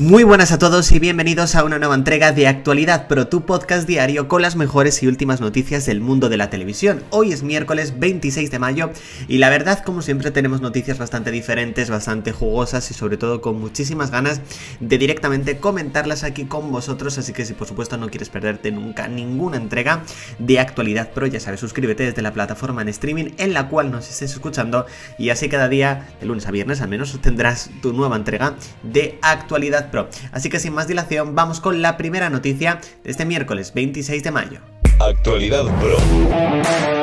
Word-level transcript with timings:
Muy 0.00 0.24
buenas 0.24 0.50
a 0.50 0.58
todos 0.58 0.92
y 0.92 0.98
bienvenidos 0.98 1.54
a 1.54 1.62
una 1.62 1.78
nueva 1.78 1.94
entrega 1.94 2.32
de 2.32 2.48
Actualidad 2.48 3.06
Pro, 3.06 3.28
tu 3.28 3.44
podcast 3.44 3.86
diario 3.86 4.28
con 4.28 4.40
las 4.40 4.56
mejores 4.56 5.02
y 5.02 5.06
últimas 5.06 5.42
noticias 5.42 5.84
del 5.84 6.00
mundo 6.00 6.30
de 6.30 6.38
la 6.38 6.48
televisión. 6.48 7.02
Hoy 7.10 7.34
es 7.34 7.42
miércoles 7.42 7.98
26 7.98 8.50
de 8.50 8.58
mayo 8.58 8.92
y 9.28 9.36
la 9.36 9.50
verdad, 9.50 9.84
como 9.84 10.00
siempre, 10.00 10.30
tenemos 10.30 10.62
noticias 10.62 10.96
bastante 10.96 11.30
diferentes, 11.30 11.90
bastante 11.90 12.32
jugosas 12.32 12.90
y 12.90 12.94
sobre 12.94 13.18
todo 13.18 13.42
con 13.42 13.60
muchísimas 13.60 14.10
ganas 14.10 14.40
de 14.80 14.96
directamente 14.96 15.58
comentarlas 15.58 16.24
aquí 16.24 16.46
con 16.46 16.72
vosotros. 16.72 17.18
Así 17.18 17.34
que 17.34 17.44
si 17.44 17.52
por 17.52 17.68
supuesto 17.68 17.98
no 17.98 18.08
quieres 18.08 18.30
perderte 18.30 18.72
nunca 18.72 19.06
ninguna 19.06 19.58
entrega 19.58 20.02
de 20.38 20.60
Actualidad 20.60 21.10
Pro, 21.10 21.26
ya 21.26 21.40
sabes, 21.40 21.60
suscríbete 21.60 22.04
desde 22.04 22.22
la 22.22 22.32
plataforma 22.32 22.80
en 22.80 22.88
streaming 22.88 23.32
en 23.36 23.52
la 23.52 23.68
cual 23.68 23.90
nos 23.90 24.08
estés 24.08 24.32
escuchando 24.32 24.86
y 25.18 25.28
así 25.28 25.50
cada 25.50 25.68
día, 25.68 26.08
de 26.20 26.26
lunes 26.26 26.46
a 26.46 26.52
viernes 26.52 26.80
al 26.80 26.88
menos, 26.88 27.20
tendrás 27.20 27.68
tu 27.82 27.92
nueva 27.92 28.16
entrega 28.16 28.54
de 28.82 29.18
Actualidad 29.20 29.89
Pro. 29.90 30.08
Así 30.32 30.48
que 30.48 30.60
sin 30.60 30.72
más 30.72 30.88
dilación, 30.88 31.34
vamos 31.34 31.60
con 31.60 31.82
la 31.82 31.96
primera 31.96 32.30
noticia 32.30 32.80
de 33.04 33.10
este 33.10 33.24
miércoles 33.24 33.72
26 33.74 34.22
de 34.22 34.30
mayo. 34.30 34.60
Actualidad 35.00 35.64
Pro. 35.80 36.99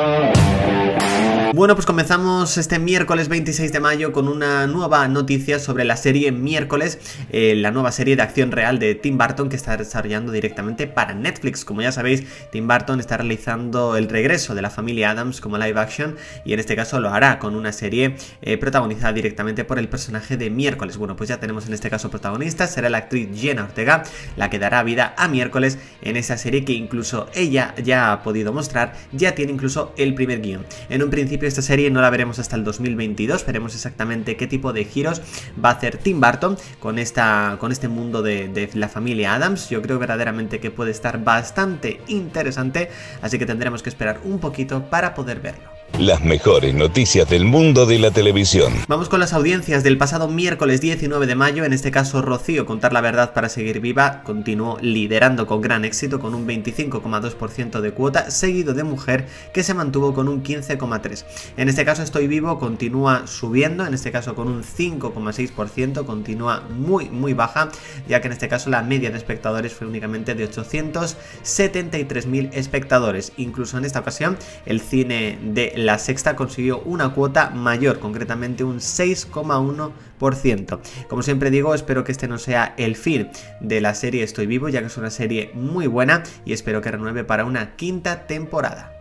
Bueno, 1.58 1.74
pues 1.74 1.86
comenzamos 1.86 2.56
este 2.56 2.78
miércoles 2.78 3.28
26 3.28 3.72
de 3.72 3.80
mayo 3.80 4.12
con 4.12 4.28
una 4.28 4.68
nueva 4.68 5.08
noticia 5.08 5.58
sobre 5.58 5.84
la 5.84 5.96
serie 5.96 6.30
Miércoles, 6.30 7.00
eh, 7.32 7.56
la 7.56 7.72
nueva 7.72 7.90
serie 7.90 8.14
de 8.14 8.22
acción 8.22 8.52
real 8.52 8.78
de 8.78 8.94
Tim 8.94 9.18
Burton 9.18 9.48
que 9.48 9.56
está 9.56 9.76
desarrollando 9.76 10.30
directamente 10.30 10.86
para 10.86 11.14
Netflix. 11.14 11.64
Como 11.64 11.82
ya 11.82 11.90
sabéis, 11.90 12.22
Tim 12.52 12.68
Burton 12.68 13.00
está 13.00 13.16
realizando 13.16 13.96
el 13.96 14.08
regreso 14.08 14.54
de 14.54 14.62
la 14.62 14.70
familia 14.70 15.10
Adams 15.10 15.40
como 15.40 15.58
live 15.58 15.80
action 15.80 16.14
y 16.44 16.52
en 16.52 16.60
este 16.60 16.76
caso 16.76 17.00
lo 17.00 17.10
hará 17.10 17.40
con 17.40 17.56
una 17.56 17.72
serie 17.72 18.14
eh, 18.40 18.56
protagonizada 18.56 19.12
directamente 19.12 19.64
por 19.64 19.80
el 19.80 19.88
personaje 19.88 20.36
de 20.36 20.50
Miércoles. 20.50 20.96
Bueno, 20.96 21.16
pues 21.16 21.28
ya 21.28 21.40
tenemos 21.40 21.66
en 21.66 21.74
este 21.74 21.90
caso 21.90 22.08
protagonista, 22.08 22.68
será 22.68 22.88
la 22.88 22.98
actriz 22.98 23.30
Jenna 23.34 23.64
Ortega 23.64 24.04
la 24.36 24.48
que 24.48 24.60
dará 24.60 24.84
vida 24.84 25.12
a 25.18 25.26
Miércoles 25.26 25.76
en 26.02 26.16
esa 26.16 26.36
serie 26.38 26.64
que 26.64 26.74
incluso 26.74 27.26
ella 27.34 27.74
ya 27.82 28.12
ha 28.12 28.22
podido 28.22 28.52
mostrar, 28.52 28.94
ya 29.10 29.34
tiene 29.34 29.50
incluso 29.50 29.92
el 29.96 30.14
primer 30.14 30.40
guion. 30.40 30.64
En 30.88 31.02
un 31.02 31.10
principio 31.10 31.47
esta 31.48 31.62
serie 31.62 31.90
no 31.90 32.00
la 32.00 32.10
veremos 32.10 32.38
hasta 32.38 32.56
el 32.56 32.64
2022, 32.64 33.44
veremos 33.46 33.74
exactamente 33.74 34.36
qué 34.36 34.46
tipo 34.46 34.72
de 34.72 34.84
giros 34.84 35.22
va 35.62 35.70
a 35.70 35.72
hacer 35.72 35.98
Tim 35.98 36.20
Burton 36.20 36.56
con, 36.78 36.98
esta, 36.98 37.56
con 37.58 37.72
este 37.72 37.88
mundo 37.88 38.22
de, 38.22 38.48
de 38.48 38.70
la 38.74 38.88
familia 38.88 39.34
Adams. 39.34 39.68
Yo 39.70 39.82
creo 39.82 39.98
verdaderamente 39.98 40.60
que 40.60 40.70
puede 40.70 40.90
estar 40.90 41.22
bastante 41.24 42.00
interesante, 42.08 42.90
así 43.22 43.38
que 43.38 43.46
tendremos 43.46 43.82
que 43.82 43.88
esperar 43.88 44.20
un 44.24 44.38
poquito 44.38 44.88
para 44.90 45.14
poder 45.14 45.40
verlo. 45.40 45.77
Las 45.96 46.22
mejores 46.22 46.74
noticias 46.74 47.26
del 47.28 47.44
mundo 47.44 47.84
de 47.84 47.98
la 47.98 48.12
televisión. 48.12 48.72
Vamos 48.86 49.08
con 49.08 49.18
las 49.18 49.32
audiencias 49.32 49.82
del 49.82 49.98
pasado 49.98 50.28
miércoles 50.28 50.80
19 50.80 51.26
de 51.26 51.34
mayo. 51.34 51.64
En 51.64 51.72
este 51.72 51.90
caso, 51.90 52.22
Rocío, 52.22 52.66
Contar 52.66 52.92
la 52.92 53.00
Verdad 53.00 53.32
para 53.32 53.48
Seguir 53.48 53.80
Viva, 53.80 54.22
continuó 54.22 54.78
liderando 54.80 55.48
con 55.48 55.60
gran 55.60 55.84
éxito 55.84 56.20
con 56.20 56.34
un 56.34 56.46
25,2% 56.46 57.80
de 57.80 57.90
cuota, 57.90 58.30
seguido 58.30 58.74
de 58.74 58.84
Mujer, 58.84 59.26
que 59.52 59.64
se 59.64 59.74
mantuvo 59.74 60.14
con 60.14 60.28
un 60.28 60.44
15,3%. 60.44 61.24
En 61.56 61.68
este 61.68 61.84
caso, 61.84 62.04
Estoy 62.04 62.28
Vivo 62.28 62.60
continúa 62.60 63.26
subiendo, 63.26 63.84
en 63.84 63.92
este 63.92 64.12
caso 64.12 64.36
con 64.36 64.46
un 64.46 64.62
5,6%, 64.62 66.06
continúa 66.06 66.62
muy, 66.70 67.10
muy 67.10 67.32
baja, 67.32 67.70
ya 68.06 68.20
que 68.20 68.28
en 68.28 68.34
este 68.34 68.48
caso 68.48 68.70
la 68.70 68.82
media 68.82 69.10
de 69.10 69.18
espectadores 69.18 69.72
fue 69.72 69.88
únicamente 69.88 70.36
de 70.36 70.48
873.000 70.48 72.50
espectadores. 72.52 73.32
Incluso 73.36 73.78
en 73.78 73.84
esta 73.84 73.98
ocasión, 73.98 74.38
el 74.64 74.80
cine 74.80 75.40
de 75.42 75.72
la 75.78 75.98
sexta 75.98 76.34
consiguió 76.34 76.80
una 76.80 77.10
cuota 77.10 77.50
mayor, 77.50 78.00
concretamente 78.00 78.64
un 78.64 78.78
6,1%. 78.78 80.80
Como 81.08 81.22
siempre 81.22 81.50
digo, 81.50 81.74
espero 81.74 82.02
que 82.02 82.10
este 82.10 82.26
no 82.26 82.38
sea 82.38 82.74
el 82.76 82.96
fin 82.96 83.30
de 83.60 83.80
la 83.80 83.94
serie 83.94 84.24
Estoy 84.24 84.46
Vivo, 84.46 84.68
ya 84.68 84.80
que 84.80 84.88
es 84.88 84.96
una 84.96 85.10
serie 85.10 85.52
muy 85.54 85.86
buena 85.86 86.24
y 86.44 86.52
espero 86.52 86.80
que 86.80 86.90
renueve 86.90 87.22
para 87.22 87.44
una 87.44 87.76
quinta 87.76 88.26
temporada. 88.26 88.92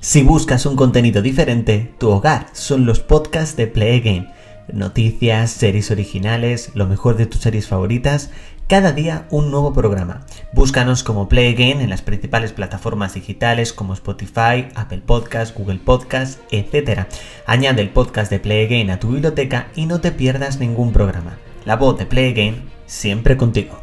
Si 0.00 0.22
buscas 0.22 0.64
un 0.64 0.76
contenido 0.76 1.20
diferente, 1.20 1.92
tu 1.98 2.08
hogar 2.08 2.46
son 2.54 2.86
los 2.86 3.00
podcasts 3.00 3.56
de 3.56 3.66
Play 3.66 4.00
Game. 4.00 4.32
Noticias, 4.72 5.50
series 5.50 5.90
originales, 5.90 6.70
lo 6.74 6.86
mejor 6.86 7.18
de 7.18 7.26
tus 7.26 7.42
series 7.42 7.68
favoritas 7.68 8.30
cada 8.70 8.92
día 8.92 9.26
un 9.30 9.50
nuevo 9.50 9.72
programa. 9.72 10.20
Búscanos 10.52 11.02
como 11.02 11.28
Play 11.28 11.54
Again 11.54 11.80
en 11.80 11.90
las 11.90 12.02
principales 12.02 12.52
plataformas 12.52 13.14
digitales 13.14 13.72
como 13.72 13.94
Spotify, 13.94 14.68
Apple 14.76 15.02
Podcasts, 15.04 15.52
Google 15.58 15.80
Podcasts, 15.84 16.40
etc. 16.52 17.08
Añade 17.46 17.82
el 17.82 17.88
podcast 17.88 18.30
de 18.30 18.38
Play 18.38 18.66
Again 18.66 18.90
a 18.90 19.00
tu 19.00 19.08
biblioteca 19.08 19.66
y 19.74 19.86
no 19.86 20.00
te 20.00 20.12
pierdas 20.12 20.60
ningún 20.60 20.92
programa. 20.92 21.36
La 21.64 21.74
voz 21.74 21.98
de 21.98 22.06
Play 22.06 22.30
Again 22.30 22.70
siempre 22.86 23.36
contigo. 23.36 23.76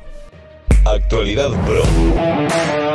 Actualidad 0.85 1.49
Pro. 1.65 2.86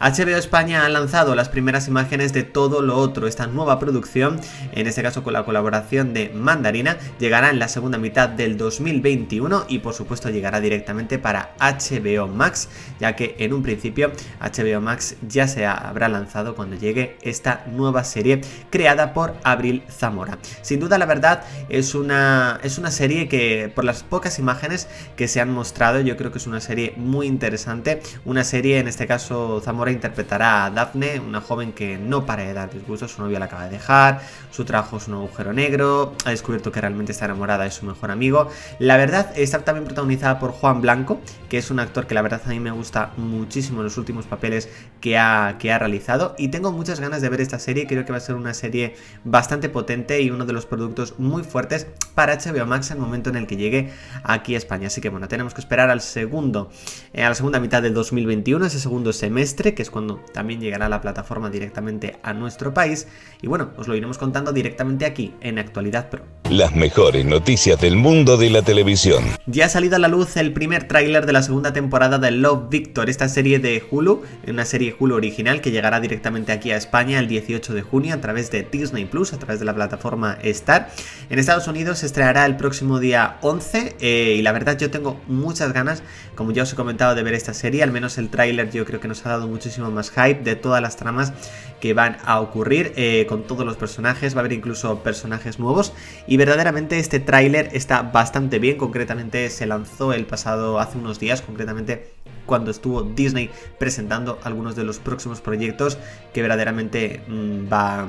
HBO 0.00 0.38
España 0.38 0.86
ha 0.86 0.88
lanzado 0.88 1.34
las 1.34 1.50
primeras 1.50 1.86
imágenes 1.86 2.32
de 2.32 2.42
Todo 2.42 2.80
lo 2.80 2.96
Otro, 2.96 3.26
esta 3.26 3.46
nueva 3.46 3.78
producción, 3.78 4.40
en 4.72 4.86
este 4.86 5.02
caso 5.02 5.22
con 5.22 5.34
la 5.34 5.44
colaboración 5.44 6.14
de 6.14 6.30
Mandarina, 6.30 6.96
llegará 7.18 7.50
en 7.50 7.58
la 7.58 7.68
segunda 7.68 7.98
mitad 7.98 8.30
del 8.30 8.56
2021 8.56 9.66
y 9.68 9.80
por 9.80 9.92
supuesto 9.92 10.30
llegará 10.30 10.62
directamente 10.62 11.18
para 11.18 11.54
HBO 11.60 12.28
Max, 12.28 12.70
ya 12.98 13.14
que 13.14 13.36
en 13.40 13.52
un 13.52 13.62
principio 13.62 14.10
HBO 14.40 14.80
Max 14.80 15.16
ya 15.28 15.46
se 15.46 15.66
habrá 15.66 16.08
lanzado 16.08 16.54
cuando 16.54 16.76
llegue 16.76 17.18
esta 17.20 17.66
nueva 17.70 18.02
serie 18.02 18.40
creada 18.70 19.12
por 19.12 19.34
Abril 19.44 19.82
Zamora. 19.90 20.38
Sin 20.62 20.80
duda 20.80 20.96
la 20.96 21.04
verdad 21.04 21.42
es 21.68 21.94
una, 21.94 22.58
es 22.62 22.78
una 22.78 22.90
serie 22.90 23.28
que 23.28 23.70
por 23.74 23.84
las 23.84 24.02
pocas 24.02 24.38
imágenes 24.38 24.88
que 25.14 25.28
se 25.28 25.42
han 25.42 25.52
mostrado 25.52 26.00
yo 26.00 26.16
creo 26.16 26.32
que 26.32 26.38
es 26.38 26.46
una 26.46 26.62
serie 26.62 26.94
muy 26.96 27.26
interesante, 27.26 28.00
una 28.24 28.44
serie 28.44 28.78
en 28.78 28.88
este 28.88 29.06
caso 29.06 29.60
Zamora 29.62 29.89
interpretará 29.92 30.66
a 30.66 30.70
Daphne, 30.70 31.20
una 31.20 31.40
joven 31.40 31.72
que 31.72 31.98
no 31.98 32.26
para 32.26 32.44
de 32.44 32.52
dar 32.52 32.70
disgusto, 32.70 33.08
su 33.08 33.22
novio 33.22 33.38
la 33.38 33.46
acaba 33.46 33.64
de 33.64 33.70
dejar, 33.70 34.20
su 34.50 34.64
trabajo 34.64 34.96
es 34.96 35.08
un 35.08 35.14
agujero 35.14 35.52
negro, 35.52 36.14
ha 36.24 36.30
descubierto 36.30 36.72
que 36.72 36.80
realmente 36.80 37.12
está 37.12 37.26
enamorada 37.26 37.64
de 37.64 37.70
su 37.70 37.86
mejor 37.86 38.10
amigo. 38.10 38.48
La 38.78 38.96
verdad 38.96 39.32
está 39.36 39.60
también 39.60 39.84
protagonizada 39.84 40.38
por 40.38 40.52
Juan 40.52 40.80
Blanco, 40.80 41.20
que 41.48 41.58
es 41.58 41.70
un 41.70 41.80
actor 41.80 42.06
que 42.06 42.14
la 42.14 42.22
verdad 42.22 42.42
a 42.44 42.48
mí 42.48 42.60
me 42.60 42.70
gusta 42.70 43.12
muchísimo 43.16 43.80
en 43.80 43.84
los 43.84 43.98
últimos 43.98 44.26
papeles 44.26 44.68
que 45.00 45.18
ha, 45.18 45.56
que 45.58 45.72
ha 45.72 45.78
realizado 45.78 46.34
y 46.38 46.48
tengo 46.48 46.72
muchas 46.72 47.00
ganas 47.00 47.22
de 47.22 47.28
ver 47.28 47.40
esta 47.40 47.58
serie, 47.58 47.86
creo 47.86 48.04
que 48.04 48.12
va 48.12 48.18
a 48.18 48.20
ser 48.20 48.36
una 48.36 48.54
serie 48.54 48.94
bastante 49.24 49.68
potente 49.68 50.20
y 50.20 50.30
uno 50.30 50.44
de 50.44 50.52
los 50.52 50.66
productos 50.66 51.18
muy 51.18 51.42
fuertes 51.42 51.86
para 52.14 52.36
HBO 52.36 52.66
Max 52.66 52.90
el 52.90 52.98
momento 52.98 53.30
en 53.30 53.36
el 53.36 53.46
que 53.46 53.56
llegue 53.56 53.90
aquí 54.24 54.54
a 54.54 54.58
España. 54.58 54.88
Así 54.88 55.00
que 55.00 55.08
bueno, 55.08 55.28
tenemos 55.28 55.54
que 55.54 55.60
esperar 55.60 55.90
al 55.90 56.00
segundo, 56.00 56.70
eh, 57.12 57.22
a 57.22 57.28
la 57.28 57.34
segunda 57.34 57.60
mitad 57.60 57.82
del 57.82 57.94
2021, 57.94 58.66
ese 58.66 58.80
segundo 58.80 59.12
semestre, 59.12 59.74
que 59.80 59.82
es 59.82 59.90
cuando 59.90 60.16
también 60.34 60.60
llegará 60.60 60.90
la 60.90 61.00
plataforma 61.00 61.48
directamente 61.48 62.18
a 62.22 62.34
nuestro 62.34 62.74
país. 62.74 63.08
Y 63.40 63.46
bueno, 63.46 63.70
os 63.78 63.88
lo 63.88 63.96
iremos 63.96 64.18
contando 64.18 64.52
directamente 64.52 65.06
aquí, 65.06 65.32
en 65.40 65.58
Actualidad 65.58 66.10
Pro. 66.10 66.22
Las 66.50 66.74
mejores 66.76 67.24
noticias 67.24 67.80
del 67.80 67.96
mundo 67.96 68.36
de 68.36 68.50
la 68.50 68.60
televisión. 68.60 69.24
Ya 69.46 69.66
ha 69.66 69.68
salido 69.70 69.96
a 69.96 69.98
la 69.98 70.08
luz 70.08 70.36
el 70.36 70.52
primer 70.52 70.86
tráiler 70.86 71.24
de 71.24 71.32
la 71.32 71.42
segunda 71.42 71.72
temporada 71.72 72.18
de 72.18 72.30
Love 72.30 72.68
Victor, 72.68 73.08
esta 73.08 73.28
serie 73.30 73.58
de 73.58 73.82
Hulu, 73.90 74.22
una 74.48 74.66
serie 74.66 74.94
Hulu 74.98 75.14
original 75.14 75.62
que 75.62 75.70
llegará 75.70 75.98
directamente 76.00 76.52
aquí 76.52 76.72
a 76.72 76.76
España 76.76 77.18
el 77.18 77.28
18 77.28 77.72
de 77.72 77.80
junio 77.80 78.14
a 78.14 78.20
través 78.20 78.50
de 78.50 78.66
Disney 78.70 79.06
Plus, 79.06 79.32
a 79.32 79.38
través 79.38 79.60
de 79.60 79.64
la 79.64 79.74
plataforma 79.74 80.36
Star. 80.42 80.90
En 81.30 81.38
Estados 81.38 81.68
Unidos 81.68 82.00
se 82.00 82.06
estrenará 82.06 82.44
el 82.44 82.56
próximo 82.56 82.98
día 82.98 83.38
11 83.40 83.96
eh, 84.00 84.34
y 84.38 84.42
la 84.42 84.52
verdad 84.52 84.76
yo 84.76 84.90
tengo 84.90 85.18
muchas 85.26 85.72
ganas, 85.72 86.02
como 86.34 86.52
ya 86.52 86.64
os 86.64 86.72
he 86.72 86.76
comentado, 86.76 87.14
de 87.14 87.22
ver 87.22 87.32
esta 87.32 87.54
serie, 87.54 87.82
al 87.82 87.92
menos 87.92 88.18
el 88.18 88.28
tráiler 88.28 88.70
yo 88.70 88.84
creo 88.84 89.00
que 89.00 89.08
nos 89.08 89.24
ha 89.24 89.30
dado 89.30 89.46
mucho 89.46 89.69
muchísimo 89.70 89.90
más 89.92 90.10
hype 90.10 90.42
de 90.42 90.56
todas 90.56 90.82
las 90.82 90.96
tramas 90.96 91.32
que 91.80 91.94
van 91.94 92.18
a 92.24 92.40
ocurrir 92.40 92.92
eh, 92.96 93.24
con 93.28 93.44
todos 93.44 93.64
los 93.64 93.76
personajes, 93.76 94.34
va 94.34 94.38
a 94.38 94.40
haber 94.40 94.52
incluso 94.52 94.98
personajes 94.98 95.58
nuevos 95.58 95.92
y 96.26 96.36
verdaderamente 96.36 96.98
este 96.98 97.20
tráiler 97.20 97.70
está 97.72 98.02
bastante 98.02 98.58
bien, 98.58 98.76
concretamente 98.76 99.48
se 99.48 99.66
lanzó 99.66 100.12
el 100.12 100.26
pasado 100.26 100.80
hace 100.80 100.98
unos 100.98 101.20
días, 101.20 101.40
concretamente 101.40 102.12
cuando 102.46 102.72
estuvo 102.72 103.02
Disney 103.02 103.48
presentando 103.78 104.40
algunos 104.42 104.74
de 104.74 104.82
los 104.82 104.98
próximos 104.98 105.40
proyectos 105.40 105.98
que 106.34 106.42
verdaderamente 106.42 107.22
mm, 107.28 107.72
va, 107.72 108.08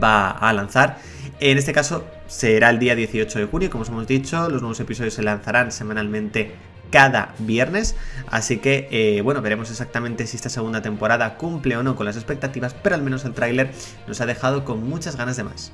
va 0.00 0.30
a 0.30 0.52
lanzar. 0.52 0.98
En 1.40 1.58
este 1.58 1.72
caso 1.72 2.04
será 2.28 2.70
el 2.70 2.78
día 2.78 2.94
18 2.94 3.40
de 3.40 3.44
junio, 3.46 3.70
como 3.70 3.82
os 3.82 3.88
hemos 3.88 4.06
dicho, 4.06 4.48
los 4.48 4.62
nuevos 4.62 4.78
episodios 4.78 5.14
se 5.14 5.22
lanzarán 5.22 5.72
semanalmente 5.72 6.52
cada 6.90 7.34
viernes. 7.38 7.96
Así 8.30 8.58
que, 8.58 8.88
eh, 8.90 9.20
bueno, 9.22 9.42
veremos 9.42 9.70
exactamente 9.70 10.26
si 10.26 10.36
esta 10.36 10.50
segunda 10.50 10.82
temporada 10.82 11.36
cumple 11.36 11.76
o 11.76 11.82
no 11.82 11.96
con 11.96 12.06
las 12.06 12.16
expectativas, 12.16 12.74
pero 12.74 12.94
al 12.94 13.02
menos 13.02 13.24
el 13.24 13.32
tráiler 13.32 13.72
nos 14.06 14.20
ha 14.20 14.26
dejado 14.26 14.64
con 14.64 14.88
muchas 14.88 15.16
ganas 15.16 15.36
de 15.36 15.44
más. 15.44 15.72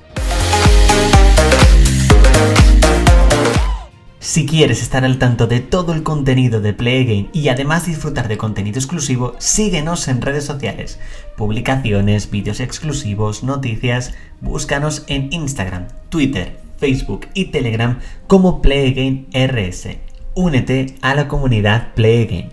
Si 4.25 4.47
quieres 4.47 4.81
estar 4.81 5.05
al 5.05 5.19
tanto 5.19 5.45
de 5.45 5.59
todo 5.59 5.93
el 5.93 6.01
contenido 6.01 6.59
de 6.59 6.73
Play 6.73 7.05
Game 7.05 7.29
y 7.31 7.49
además 7.49 7.85
disfrutar 7.85 8.27
de 8.27 8.39
contenido 8.39 8.79
exclusivo, 8.79 9.35
síguenos 9.37 10.07
en 10.07 10.19
redes 10.21 10.43
sociales, 10.43 10.99
publicaciones, 11.37 12.31
vídeos 12.31 12.59
exclusivos, 12.59 13.43
noticias, 13.43 14.15
búscanos 14.41 15.03
en 15.09 15.31
Instagram, 15.31 15.89
Twitter, 16.09 16.57
Facebook 16.77 17.27
y 17.35 17.45
Telegram 17.45 17.99
como 18.25 18.63
Play 18.63 19.27
RS. 19.31 20.14
Únete 20.37 20.95
a 21.01 21.15
la 21.15 21.29
comunidad 21.29 21.93
Play 21.93 22.25
Game. 22.25 22.49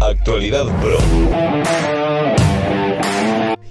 Actualidad 0.00 0.64
Pro. 0.80 0.98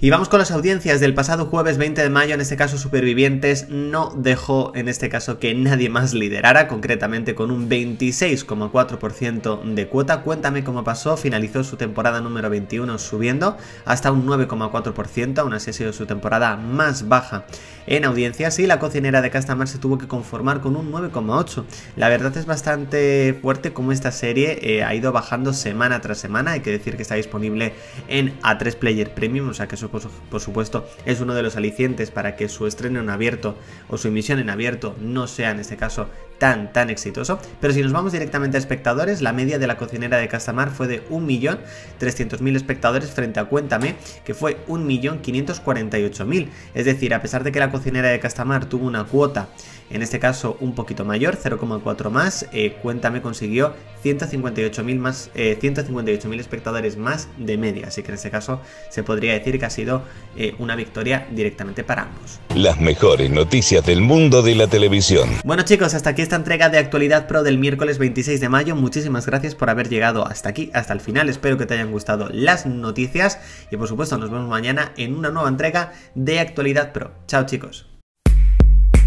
Y 0.04 0.10
vamos 0.10 0.28
con 0.28 0.40
las 0.40 0.50
audiencias 0.50 0.98
del 0.98 1.14
pasado 1.14 1.46
jueves 1.46 1.78
20 1.78 2.02
de 2.02 2.10
mayo, 2.10 2.34
en 2.34 2.40
este 2.40 2.56
caso 2.56 2.76
Supervivientes 2.76 3.68
no 3.68 4.12
dejó 4.16 4.72
en 4.74 4.88
este 4.88 5.08
caso 5.08 5.38
que 5.38 5.54
nadie 5.54 5.90
más 5.90 6.12
liderara, 6.12 6.66
concretamente 6.66 7.36
con 7.36 7.52
un 7.52 7.70
26,4% 7.70 9.62
de 9.62 9.86
cuota. 9.86 10.22
Cuéntame 10.22 10.64
cómo 10.64 10.82
pasó, 10.82 11.16
finalizó 11.16 11.62
su 11.62 11.76
temporada 11.76 12.20
número 12.20 12.50
21 12.50 12.98
subiendo 12.98 13.56
hasta 13.84 14.10
un 14.10 14.26
9,4%, 14.26 15.38
aún 15.38 15.54
así 15.54 15.70
ha 15.70 15.72
sido 15.72 15.92
su 15.92 16.04
temporada 16.04 16.56
más 16.56 17.06
baja 17.06 17.44
en 17.86 18.04
audiencias 18.04 18.58
y 18.58 18.66
la 18.66 18.80
cocinera 18.80 19.22
de 19.22 19.30
Castamar 19.30 19.68
se 19.68 19.78
tuvo 19.78 19.98
que 19.98 20.08
conformar 20.08 20.60
con 20.60 20.74
un 20.74 20.90
9,8%. 20.90 21.62
La 21.94 22.08
verdad 22.08 22.36
es 22.36 22.46
bastante 22.46 23.38
fuerte 23.40 23.72
como 23.72 23.92
esta 23.92 24.10
serie 24.10 24.58
eh, 24.62 24.82
ha 24.82 24.96
ido 24.96 25.12
bajando 25.12 25.52
semana 25.52 26.00
tras 26.00 26.18
semana, 26.18 26.50
hay 26.52 26.60
que 26.60 26.72
decir 26.72 26.96
que 26.96 27.02
está 27.02 27.14
disponible 27.14 27.74
en 28.08 28.36
A3 28.40 28.74
Player 28.74 29.14
Premium, 29.14 29.50
o 29.50 29.54
sea 29.54 29.68
que 29.68 29.76
eso 29.76 29.91
por 29.92 30.40
supuesto, 30.40 30.88
es 31.04 31.20
uno 31.20 31.34
de 31.34 31.42
los 31.42 31.56
alicientes 31.56 32.10
para 32.10 32.34
que 32.34 32.48
su 32.48 32.66
estreno 32.66 33.00
en 33.00 33.10
abierto 33.10 33.56
o 33.88 33.98
su 33.98 34.08
emisión 34.08 34.38
en 34.38 34.50
abierto 34.50 34.96
no 35.00 35.26
sea 35.26 35.50
en 35.50 35.60
este 35.60 35.76
caso 35.76 36.08
tan, 36.38 36.72
tan 36.72 36.90
exitoso. 36.90 37.38
Pero 37.60 37.72
si 37.72 37.82
nos 37.82 37.92
vamos 37.92 38.12
directamente 38.12 38.56
a 38.56 38.60
espectadores, 38.60 39.22
la 39.22 39.32
media 39.32 39.58
de 39.58 39.66
la 39.66 39.76
cocinera 39.76 40.18
de 40.18 40.28
Castamar 40.28 40.70
fue 40.70 40.88
de 40.88 41.08
1.300.000 41.08 42.56
espectadores 42.56 43.10
frente 43.10 43.40
a 43.40 43.44
Cuéntame, 43.44 43.96
que 44.24 44.34
fue 44.34 44.64
1.548.000. 44.66 46.48
Es 46.74 46.84
decir, 46.84 47.14
a 47.14 47.22
pesar 47.22 47.44
de 47.44 47.52
que 47.52 47.60
la 47.60 47.70
cocinera 47.70 48.08
de 48.08 48.20
Castamar 48.20 48.66
tuvo 48.66 48.86
una 48.86 49.04
cuota 49.04 49.48
en 49.92 50.00
este 50.00 50.18
caso 50.18 50.56
un 50.60 50.74
poquito 50.74 51.04
mayor, 51.04 51.36
0,4 51.36 52.10
más, 52.10 52.46
eh, 52.52 52.76
Cuéntame 52.80 53.20
consiguió 53.20 53.74
158.000 54.02 54.98
más, 54.98 55.30
158.000 55.34 56.36
eh, 56.36 56.40
espectadores 56.40 56.96
más 56.96 57.28
de 57.36 57.58
media, 57.58 57.88
así 57.88 58.02
que 58.02 58.08
en 58.08 58.14
este 58.14 58.30
caso 58.30 58.60
se 58.88 59.02
podría 59.02 59.34
decir 59.34 59.58
que 59.58 59.66
ha 59.66 59.70
sido 59.70 60.02
eh, 60.36 60.54
una 60.58 60.76
victoria 60.76 61.26
directamente 61.30 61.84
para 61.84 62.04
ambos. 62.04 62.40
Las 62.54 62.80
mejores 62.80 63.30
noticias 63.30 63.84
del 63.84 64.00
mundo 64.00 64.42
de 64.42 64.54
la 64.54 64.66
televisión. 64.66 65.28
Bueno 65.44 65.62
chicos, 65.62 65.92
hasta 65.94 66.10
aquí 66.10 66.22
esta 66.32 66.40
entrega 66.40 66.70
de 66.70 66.78
Actualidad 66.78 67.26
Pro 67.26 67.42
del 67.42 67.58
miércoles 67.58 67.98
26 67.98 68.40
de 68.40 68.48
mayo, 68.48 68.74
muchísimas 68.74 69.26
gracias 69.26 69.54
por 69.54 69.68
haber 69.68 69.90
llegado 69.90 70.26
hasta 70.26 70.48
aquí, 70.48 70.70
hasta 70.72 70.94
el 70.94 71.00
final, 71.00 71.28
espero 71.28 71.58
que 71.58 71.66
te 71.66 71.74
hayan 71.74 71.92
gustado 71.92 72.30
las 72.32 72.64
noticias 72.64 73.38
y 73.70 73.76
por 73.76 73.86
supuesto 73.86 74.16
nos 74.16 74.30
vemos 74.30 74.48
mañana 74.48 74.92
en 74.96 75.14
una 75.14 75.28
nueva 75.28 75.50
entrega 75.50 75.92
de 76.14 76.40
Actualidad 76.40 76.92
Pro. 76.92 77.12
Chao 77.26 77.44
chicos. 77.44 77.86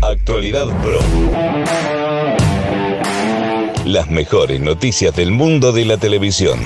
Actualidad 0.04 0.68
Pro. 0.84 1.00
Las 3.86 4.08
mejores 4.12 4.62
noticias 4.62 5.16
del 5.16 5.32
mundo 5.32 5.72
de 5.72 5.86
la 5.86 5.98
televisión. 5.98 6.60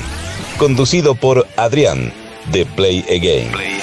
Conducido 0.57 1.15
por 1.15 1.47
Adrián, 1.55 2.11
de 2.51 2.65
Play 2.65 3.05
Again. 3.09 3.78